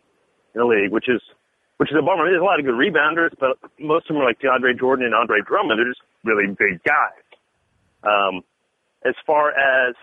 [0.56, 1.22] in the league, which is
[1.78, 2.26] which is a bummer.
[2.26, 5.16] There's a lot of good rebounders, but most of them are like DeAndre Jordan and
[5.16, 5.80] Andre Drummond.
[5.80, 7.28] They're just really big guys.
[8.04, 8.42] Um,
[9.06, 9.96] as far as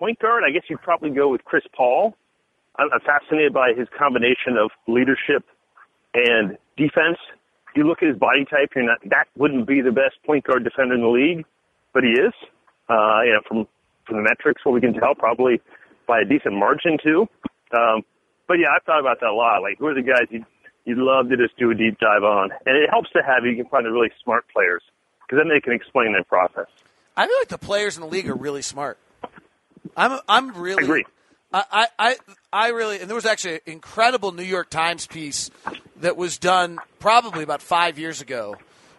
[0.00, 2.16] point guard, I guess you'd probably go with Chris Paul.
[2.76, 5.44] I'm, fascinated by his combination of leadership
[6.14, 7.20] and defense.
[7.76, 10.64] You look at his body type, you're not, that wouldn't be the best point guard
[10.64, 11.44] defender in the league,
[11.92, 12.32] but he is.
[12.88, 13.68] Uh, you know, from
[14.06, 15.60] from the metrics, what we can tell, probably
[16.08, 17.28] by a decent margin too.
[17.70, 18.02] Um,
[18.48, 19.62] but yeah, I've thought about that a lot.
[19.62, 20.44] Like, who are the guys you'd,
[20.84, 22.50] you'd love to just do a deep dive on?
[22.66, 24.82] And it helps to have you can find the really smart players
[25.22, 26.66] because then they can explain their process.
[27.16, 28.98] I feel like the players in the league are really smart.
[29.96, 31.04] I'm I'm really I agree.
[31.52, 32.16] I, I,
[32.52, 35.50] I really, and there was actually an incredible New York Times piece
[36.00, 38.56] that was done probably about five years ago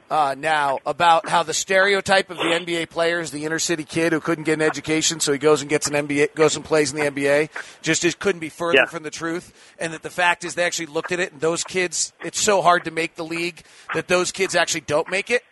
[0.09, 4.11] uh, now about how the stereotype of the NBA player is the inner city kid
[4.11, 6.91] who couldn't get an education, so he goes and gets an NBA, goes and plays
[6.91, 7.49] in the NBA.
[7.81, 8.85] Just, couldn't be further Yeah.
[8.87, 9.53] from the truth.
[9.79, 12.61] And that the fact is, they actually looked at it, and those kids, it's so
[12.61, 13.61] hard to make the league
[13.93, 15.43] that those kids actually don't make it.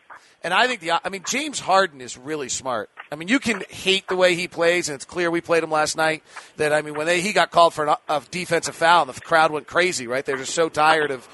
[0.42, 2.90] And I think the, I mean, James Harden is really smart.
[3.12, 5.72] I mean, you can hate the way he plays, and it's clear we played him
[5.72, 6.24] last night.
[6.58, 9.20] That I mean, when they, he got called for an, a defensive foul, and the
[9.20, 10.08] crowd went crazy.
[10.08, 10.26] Right?
[10.26, 11.28] They're just so tired of.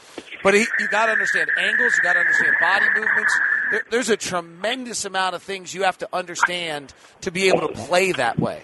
[0.44, 1.94] But he, you got to understand angles.
[1.98, 3.40] You got to understand body movements.
[3.72, 7.74] There, there's a tremendous amount of things you have to understand to be able to
[7.74, 8.62] play that way.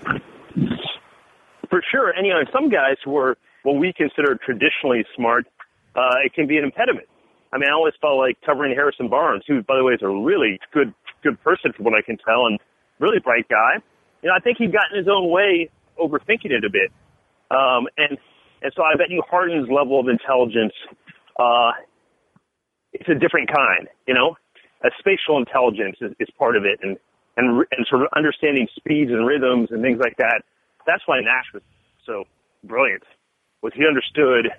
[1.69, 2.11] For sure.
[2.11, 5.47] And, you know, some guys who are what we consider traditionally smart,
[5.95, 7.07] uh, it can be an impediment.
[7.53, 10.09] I mean, I always felt like covering Harrison Barnes, who, by the way, is a
[10.09, 12.59] really good, good person from what I can tell and
[12.99, 13.83] really bright guy.
[14.21, 16.91] You know, I think he got in his own way overthinking it a bit.
[17.51, 18.17] Um, and,
[18.61, 20.73] and so I bet you Harden's level of intelligence,
[21.37, 21.71] uh,
[22.93, 24.37] it's a different kind, you know?
[24.83, 26.97] A spatial intelligence is, is part of it and,
[27.37, 30.41] and, and sort of understanding speeds and rhythms and things like that.
[30.87, 31.63] That's why Nash was
[32.05, 32.23] so
[32.63, 33.03] brilliant,
[33.61, 34.49] was he understood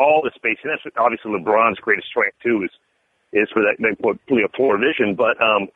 [0.00, 0.72] all the spacing.
[0.72, 2.72] That's obviously LeBron's greatest strength too is,
[3.32, 5.14] is for that, that really a floor vision.
[5.14, 5.68] But, um,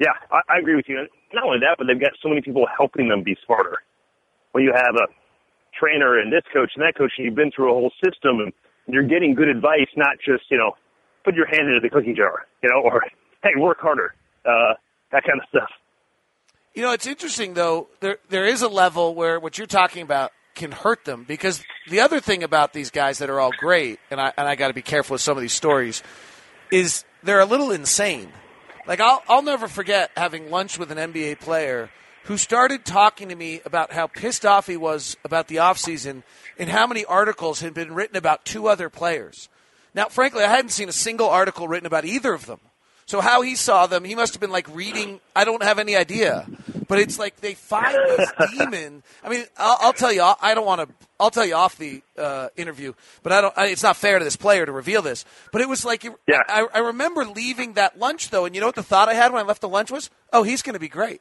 [0.00, 1.06] yeah, I, I agree with you.
[1.36, 3.84] Not only that, but they've got so many people helping them be smarter.
[4.52, 5.06] When you have a
[5.78, 8.50] trainer and this coach and that coach, and you've been through a whole system and
[8.88, 10.72] you're getting good advice, not just, you know,
[11.22, 13.04] put your hand into the cookie jar, you know, or,
[13.44, 14.14] hey, work harder,
[14.48, 14.72] uh,
[15.12, 15.68] that kind of stuff.
[16.74, 17.88] You know, it's interesting though.
[18.00, 22.00] There there is a level where what you're talking about can hurt them because the
[22.00, 24.74] other thing about these guys that are all great, and I and I got to
[24.74, 26.02] be careful with some of these stories,
[26.70, 28.30] is they're a little insane.
[28.86, 31.88] Like I'll I'll never forget having lunch with an NBA player
[32.24, 36.22] who started talking to me about how pissed off he was about the offseason
[36.58, 39.48] and how many articles had been written about two other players.
[39.94, 42.60] Now, frankly, I hadn't seen a single article written about either of them.
[43.06, 45.20] So how he saw them, he must have been like reading.
[45.34, 46.46] I don't have any idea,
[46.88, 49.02] but it's like they find this demon.
[49.22, 50.22] I mean, I'll, I'll tell you.
[50.22, 50.94] I'll- I don't want to.
[51.20, 53.54] I'll tell you off the uh, interview, but I don't.
[53.56, 55.24] I, it's not fair to this player to reveal this.
[55.52, 56.40] But it was like, Yeah.
[56.48, 59.32] I, I remember leaving that lunch though, and you know what the thought I had
[59.32, 61.20] when I left the lunch was, oh, he's going to be great.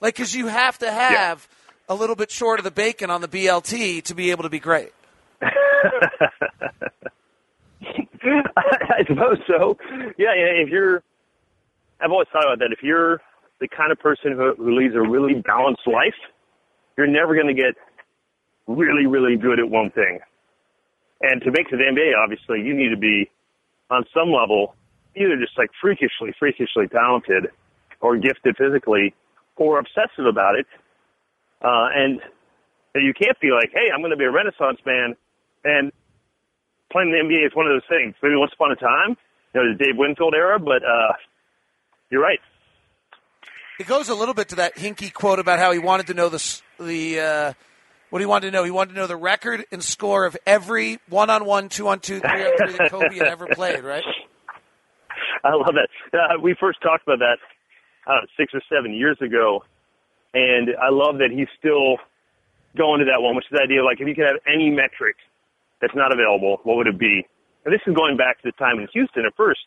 [0.00, 1.48] Like, because you have to have
[1.88, 4.58] a little bit short of the bacon on the BLT to be able to be
[4.58, 4.92] great.
[8.22, 9.76] I suppose so.
[10.18, 11.02] Yeah, yeah, if you're,
[12.00, 12.72] I've always thought about that.
[12.72, 13.20] If you're
[13.60, 16.18] the kind of person who, who leads a really balanced life,
[16.96, 17.74] you're never going to get
[18.66, 20.20] really, really good at one thing.
[21.20, 23.30] And to make the NBA, obviously, you need to be
[23.90, 24.74] on some level
[25.16, 27.50] either just like freakishly, freakishly talented
[28.00, 29.14] or gifted physically
[29.56, 30.66] or obsessive about it.
[31.62, 32.20] Uh, and
[32.94, 35.16] and you can't be like, hey, I'm going to be a renaissance man
[35.64, 35.90] and
[36.92, 38.14] playing the NBA is one of those things.
[38.22, 39.16] Maybe once upon a time,
[39.52, 41.12] you know, the Dave Winfield era, but uh,
[42.10, 42.38] you're right.
[43.78, 46.28] It goes a little bit to that Hinkie quote about how he wanted to know
[46.28, 47.52] the the uh,
[48.10, 48.62] what he wanted to know.
[48.62, 51.98] He wanted to know the record and score of every one on one, two on
[51.98, 53.82] two, three on three that Kobe had ever played.
[53.82, 54.04] Right?
[55.44, 55.88] I love that.
[56.16, 57.38] Uh, we first talked about that
[58.06, 59.64] uh, six or seven years ago,
[60.32, 61.98] and I love that he's still
[62.76, 64.70] going to that one, which is the idea of like if you could have any
[64.70, 65.16] metric
[65.80, 67.26] that's not available, what would it be?
[67.64, 69.64] And this is going back to the time in Houston at first.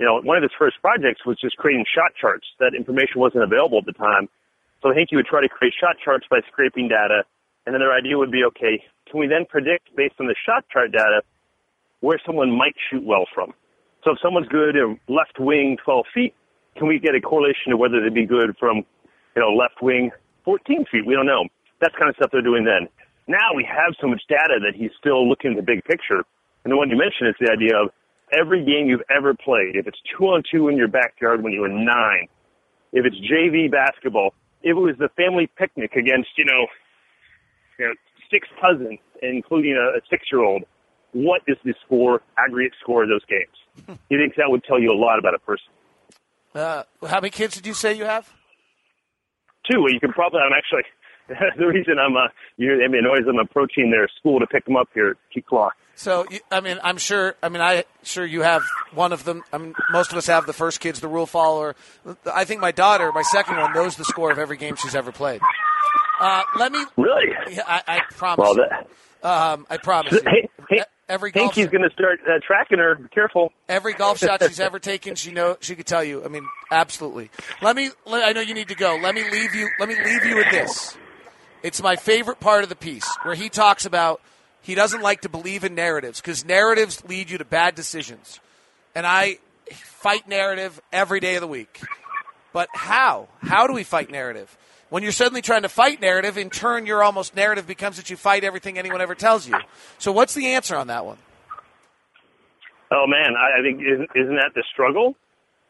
[0.00, 2.46] You know, one of his first projects was just creating shot charts.
[2.58, 4.32] That information wasn't available at the time.
[4.82, 7.22] So I think you would try to create shot charts by scraping data,
[7.66, 10.64] and then their idea would be, okay, can we then predict based on the shot
[10.72, 11.20] chart data
[12.00, 13.52] where someone might shoot well from?
[14.02, 16.34] So if someone's good at left wing 12 feet,
[16.76, 18.88] can we get a correlation to whether they'd be good from,
[19.36, 20.12] you know, left wing
[20.46, 21.04] 14 feet?
[21.04, 21.44] We don't know.
[21.82, 22.88] That's kind of stuff they're doing then.
[23.28, 26.24] Now we have so much data that he's still looking at the big picture.
[26.64, 27.92] And the one you mentioned is the idea of
[28.32, 31.60] every game you've ever played, if it's two on two in your backyard when you
[31.60, 32.28] were nine,
[32.92, 36.66] if it's JV basketball, if it was the family picnic against, you know,
[37.78, 37.94] you know
[38.30, 40.62] six cousins, including a, a six year old,
[41.12, 43.98] what is the score, aggregate score of those games?
[44.08, 45.66] he thinks that would tell you a lot about a person.
[46.54, 48.32] Uh, how many kids did you say you have?
[49.70, 49.82] Two.
[49.82, 50.40] Well, you can probably.
[50.40, 50.82] I'm actually
[51.58, 53.22] the reason I'm uh, you made me noise.
[53.28, 55.74] I'm approaching their school to pick them up here at Key Clock.
[56.00, 57.34] So, I mean, I'm sure.
[57.42, 58.62] I mean, I sure you have
[58.94, 59.42] one of them.
[59.52, 61.76] I mean, most of us have the first kid's the rule follower.
[62.24, 65.12] I think my daughter, my second one, knows the score of every game she's ever
[65.12, 65.42] played.
[66.18, 66.82] Uh, let me.
[66.96, 67.34] Really?
[67.50, 68.38] Yeah, I, I promise.
[68.42, 68.86] Well, that,
[69.22, 70.18] Um, I promise.
[70.24, 72.94] Hey, hey, Every golf, Hinkie's going to start uh, tracking her.
[72.94, 73.52] Be careful.
[73.68, 76.24] every golf shot she's ever taken, she know she could tell you.
[76.24, 77.30] I mean, absolutely.
[77.60, 77.90] Let me.
[78.06, 78.98] Let, I know you need to go.
[79.02, 79.68] Let me leave you.
[79.78, 80.96] Let me leave you with this.
[81.62, 84.22] It's my favorite part of the piece where he talks about
[84.62, 88.40] he doesn't like to believe in narratives because narratives lead you to bad decisions,
[88.94, 89.38] and I
[89.72, 91.80] fight narrative every day of the week.
[92.52, 93.28] But how?
[93.42, 94.56] How do we fight narrative?
[94.88, 98.16] When you're suddenly trying to fight narrative, in turn, your almost narrative becomes that you
[98.16, 99.54] fight everything anyone ever tells you.
[99.98, 101.18] So, what's the answer on that one?
[102.90, 105.14] Oh man, I, think isn't, that the struggle?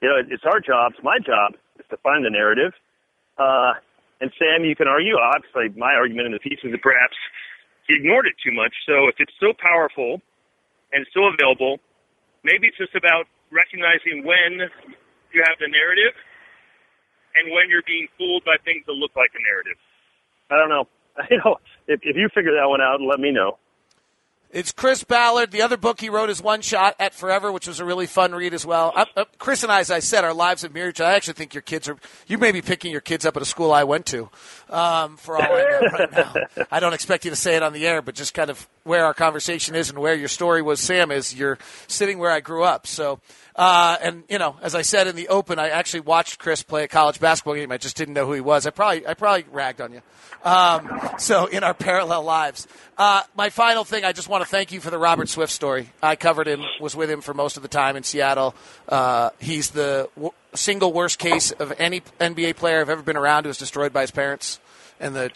[0.00, 0.92] You know, it, it's our job.
[0.94, 2.72] It's my job is to find the narrative.
[3.36, 3.74] Uh,
[4.22, 5.16] and Sam, you can argue.
[5.16, 7.16] Obviously, my argument in the piece is that perhaps
[7.96, 8.74] ignored it too much.
[8.86, 10.22] So if it's so powerful
[10.92, 11.78] and so available,
[12.44, 14.70] maybe it's just about recognizing when
[15.34, 16.14] you have the narrative
[17.34, 19.78] and when you're being fooled by things that look like a narrative.
[20.50, 20.86] I don't know.
[21.30, 23.58] You know, if, if you figure that one out, let me know.
[24.52, 25.52] It's Chris Ballard.
[25.52, 28.32] The other book he wrote is One Shot at Forever, which was a really fun
[28.32, 28.92] read as well.
[28.96, 31.00] Uh, uh, Chris and I, as I said, our lives have mirrored.
[31.00, 33.46] I actually think your kids are, you may be picking your kids up at a
[33.46, 34.28] school I went to,
[34.68, 36.34] um, for all I know right now.
[36.70, 39.04] I don't expect you to say it on the air, but just kind of where
[39.04, 42.64] our conversation is and where your story was, Sam, is you're sitting where I grew
[42.64, 42.86] up.
[42.86, 43.20] So,
[43.56, 46.84] uh, and you know, as I said in the open, I actually watched Chris play
[46.84, 47.72] a college basketball game.
[47.72, 48.66] I just didn't know who he was.
[48.66, 50.02] I probably, I probably ragged on you.
[50.42, 52.66] Um, so in our parallel lives,
[52.96, 55.90] uh, my final thing, I just want to thank you for the Robert Swift story.
[56.02, 58.54] I covered him, was with him for most of the time in Seattle.
[58.88, 63.44] Uh, he's the w- single worst case of any NBA player I've ever been around
[63.44, 64.58] who was destroyed by his parents,
[64.98, 65.30] and the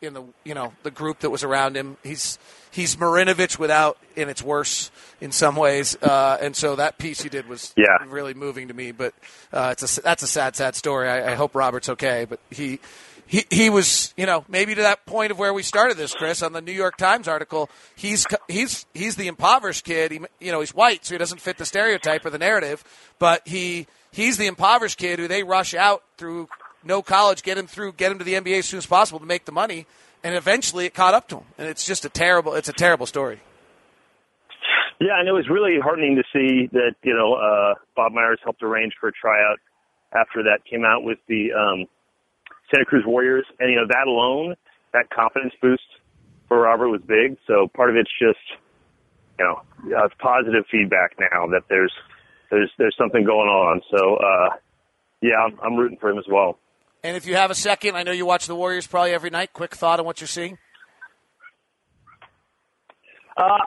[0.00, 1.96] in the you know the group that was around him.
[2.02, 2.38] He's
[2.70, 5.96] he's Marinovich without, and it's worse in some ways.
[6.02, 7.96] Uh, and so that piece you did was Yeah.
[8.06, 8.92] really moving to me.
[8.92, 9.14] But
[9.52, 11.08] uh, it's a that's a sad, sad story.
[11.08, 12.26] I, I hope Robert's okay.
[12.28, 12.80] But he.
[13.30, 16.40] He, he was, you know, maybe to that point of where we started this, Chris,
[16.42, 17.68] on the New York Times article.
[17.94, 20.12] He's he's he's the impoverished kid.
[20.12, 22.82] He, you know, he's white, so he doesn't fit the stereotype or the narrative.
[23.18, 26.48] But he he's the impoverished kid who they rush out through
[26.88, 29.26] no college, get him through, get him to the NBA as soon as possible to
[29.26, 29.86] make the money,
[30.24, 31.44] and eventually it caught up to him.
[31.58, 33.40] And it's just a terrible, it's a terrible story.
[35.00, 38.62] Yeah, and it was really heartening to see that you know uh, Bob Myers helped
[38.62, 39.58] arrange for a tryout
[40.12, 41.86] after that came out with the um,
[42.70, 44.56] Santa Cruz Warriors, and you know that alone,
[44.92, 45.84] that confidence boost
[46.48, 47.36] for Robert was big.
[47.46, 48.42] So part of it's just
[49.38, 49.62] you know
[49.96, 51.92] uh, positive feedback now that there's
[52.50, 53.80] there's there's something going on.
[53.94, 54.56] So uh,
[55.20, 56.58] yeah, I'm, I'm rooting for him as well.
[57.02, 59.52] And if you have a second, I know you watch the Warriors probably every night.
[59.52, 60.58] Quick thought on what you're seeing.
[63.36, 63.58] Uh,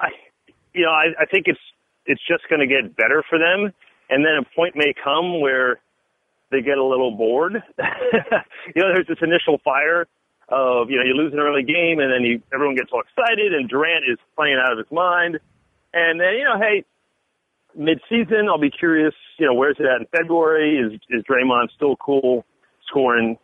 [0.74, 1.60] you know, I, I think it's
[2.06, 3.72] it's just going to get better for them,
[4.10, 5.80] and then a point may come where
[6.52, 7.54] they get a little bored.
[7.80, 10.08] you know, there's this initial fire
[10.50, 13.54] of you know you lose an early game, and then you everyone gets all excited,
[13.54, 15.40] and Durant is playing out of his mind,
[15.94, 16.84] and then you know, hey,
[17.76, 19.14] mid-season, I'll be curious.
[19.40, 20.78] You know, where's it at in February?
[20.78, 22.46] Is is Draymond still cool,
[22.92, 23.38] scoring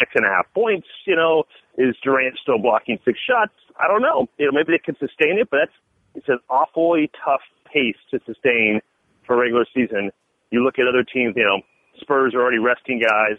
[0.00, 0.88] six and a half points?
[1.06, 1.44] You know,
[1.76, 3.52] is Durant still blocking six shots?
[3.78, 4.28] I don't know.
[4.38, 5.76] You know, maybe they can sustain it, but that's
[6.14, 8.80] it's an awfully tough pace to sustain
[9.26, 10.10] for regular season.
[10.50, 11.34] You look at other teams.
[11.36, 11.60] You know,
[12.00, 13.38] Spurs are already resting guys.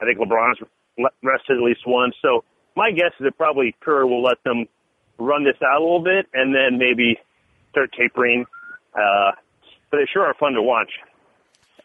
[0.00, 0.60] I think LeBron's
[1.22, 2.12] rested at least one.
[2.22, 2.44] So
[2.76, 4.66] my guess is that probably Kerr will let them
[5.18, 7.18] run this out a little bit, and then maybe
[7.70, 8.46] start tapering.
[8.94, 9.32] Uh,
[9.90, 10.90] but they sure are fun to watch.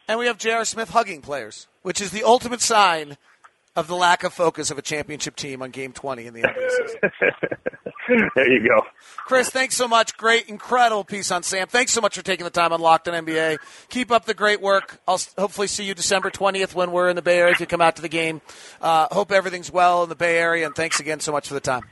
[0.07, 0.65] And we have J.R.
[0.65, 3.17] Smith hugging players, which is the ultimate sign
[3.75, 6.69] of the lack of focus of a championship team on Game 20 in the NBA
[6.69, 6.99] season.
[8.35, 8.85] there you go.
[9.25, 10.17] Chris, thanks so much.
[10.17, 11.67] Great, incredible piece on Sam.
[11.67, 13.57] Thanks so much for taking the time on Locked on NBA.
[13.89, 14.99] Keep up the great work.
[15.07, 17.81] I'll hopefully see you December 20th when we're in the Bay Area if you come
[17.81, 18.41] out to the game.
[18.81, 21.59] Uh, hope everything's well in the Bay Area, and thanks again so much for the
[21.59, 21.83] time.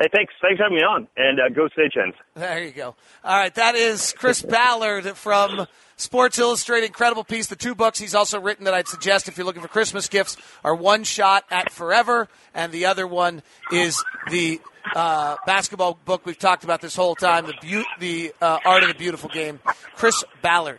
[0.00, 0.32] Hey, thanks.
[0.40, 1.08] Thanks for having me on.
[1.16, 2.14] And uh, go Sagehens.
[2.34, 2.94] There you go.
[3.24, 6.86] All right, that is Chris Ballard from Sports Illustrated.
[6.86, 7.48] Incredible piece.
[7.48, 10.36] The two books he's also written that I'd suggest if you're looking for Christmas gifts
[10.62, 13.42] are One Shot at Forever, and the other one
[13.72, 14.60] is the
[14.94, 18.88] uh, basketball book we've talked about this whole time, the, beau- the uh, Art of
[18.88, 19.58] the Beautiful Game.
[19.96, 20.78] Chris Ballard.